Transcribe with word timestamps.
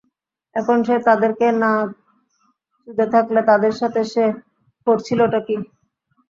এখন 0.55 0.77
সে 0.83 0.95
তাদেরকে 1.07 1.47
না 1.61 1.71
চুদে 2.81 3.05
থাকলে, 3.13 3.39
তাদের 3.49 3.73
সাথে 3.79 4.01
সে 4.11 4.23
করছিলটা 4.87 5.39
কী? 5.47 5.55